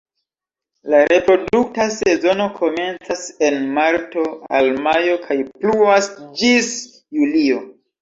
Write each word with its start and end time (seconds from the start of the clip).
La 0.93 1.01
reprodukta 1.11 1.85
sezono 1.97 2.47
komencas 2.57 3.23
en 3.51 3.61
marto 3.77 4.27
al 4.63 4.73
majo 4.89 5.23
kaj 5.31 5.41
pluas 5.55 6.13
ĝis 6.45 6.77
julio. 7.23 7.67